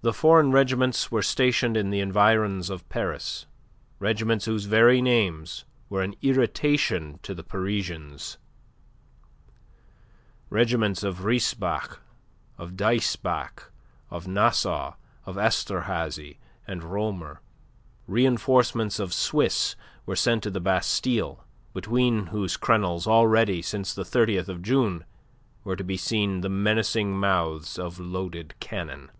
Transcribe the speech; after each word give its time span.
The 0.00 0.12
foreign 0.12 0.52
regiments 0.52 1.10
were 1.10 1.24
stationed 1.24 1.76
in 1.76 1.90
the 1.90 1.98
environs 1.98 2.70
of 2.70 2.88
Paris, 2.88 3.46
regiments 3.98 4.44
whose 4.44 4.66
very 4.66 5.02
names 5.02 5.64
were 5.88 6.04
an 6.04 6.14
irritation 6.22 7.18
to 7.24 7.34
the 7.34 7.42
Parisians, 7.42 8.38
regiments 10.50 11.02
of 11.02 11.24
Reisbach, 11.24 11.98
of 12.58 12.76
Diesbach, 12.76 13.72
of 14.08 14.28
Nassau, 14.28 14.92
Esterhazy, 15.26 16.38
and 16.64 16.84
Roehmer. 16.84 17.38
Reenforcements 18.06 19.00
of 19.00 19.12
Swiss 19.12 19.74
were 20.06 20.14
sent 20.14 20.44
to 20.44 20.50
the 20.52 20.60
Bastille 20.60 21.44
between 21.74 22.26
whose 22.26 22.56
crenels 22.56 23.08
already 23.08 23.60
since 23.62 23.92
the 23.92 24.04
30th 24.04 24.46
of 24.46 24.62
June 24.62 25.04
were 25.64 25.74
to 25.74 25.82
be 25.82 25.96
seen 25.96 26.40
the 26.42 26.48
menacing 26.48 27.18
mouths 27.18 27.76
of 27.80 27.98
loaded 27.98 28.54
cannon. 28.60 29.10